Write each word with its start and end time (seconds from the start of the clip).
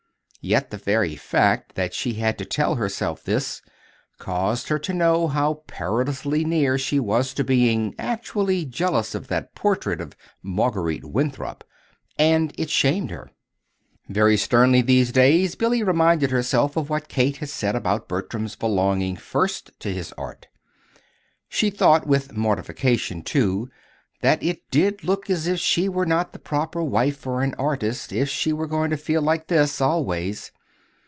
Yet 0.43 0.71
the 0.71 0.77
very 0.77 1.15
fact 1.15 1.75
that 1.75 1.93
she 1.93 2.13
had 2.13 2.39
to 2.39 2.45
tell 2.45 2.73
herself 2.73 3.23
this, 3.23 3.61
caused 4.17 4.69
her 4.69 4.79
to 4.79 4.91
know 4.91 5.27
how 5.27 5.61
perilously 5.67 6.43
near 6.43 6.79
she 6.79 6.99
was 6.99 7.35
to 7.35 7.43
being 7.43 7.93
actually 7.99 8.65
jealous 8.65 9.13
of 9.13 9.27
that 9.27 9.53
portrait 9.53 10.01
of 10.01 10.15
Marguerite 10.41 11.05
Winthrop. 11.05 11.63
And 12.17 12.55
it 12.57 12.71
shamed 12.71 13.11
her. 13.11 13.29
Very 14.09 14.35
sternly 14.35 14.81
these 14.81 15.11
days 15.11 15.53
Billy 15.53 15.83
reminded 15.83 16.31
herself 16.31 16.75
of 16.75 16.89
what 16.89 17.07
Kate 17.07 17.37
had 17.37 17.49
said 17.49 17.75
about 17.75 18.09
Bertram's 18.09 18.55
belonging 18.55 19.17
first 19.17 19.69
to 19.81 19.93
his 19.93 20.11
Art. 20.13 20.47
She 21.49 21.69
thought 21.69 22.07
with 22.07 22.35
mortification, 22.35 23.21
too, 23.21 23.69
that 24.23 24.43
it 24.43 24.61
did 24.69 25.03
look 25.03 25.31
as 25.31 25.47
if 25.47 25.59
she 25.59 25.89
were 25.89 26.05
not 26.05 26.31
the 26.31 26.37
proper 26.37 26.83
wife 26.83 27.17
for 27.17 27.41
an 27.41 27.55
artist 27.55 28.11
if 28.13 28.29
she 28.29 28.53
were 28.53 28.67
going 28.67 28.91
to 28.91 28.95
feel 28.97 29.19
like 29.19 29.47
this 29.47 29.81
always. 29.81 30.51